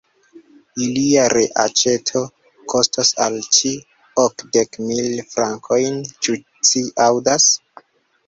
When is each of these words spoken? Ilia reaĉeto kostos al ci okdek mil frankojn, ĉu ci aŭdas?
Ilia 0.83 1.23
reaĉeto 1.33 2.21
kostos 2.73 3.11
al 3.25 3.37
ci 3.57 3.73
okdek 4.23 4.79
mil 4.87 5.21
frankojn, 5.35 5.99
ĉu 6.27 6.39
ci 6.71 6.81
aŭdas? 7.09 7.47